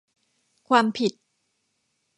[0.67, 1.13] ความผิด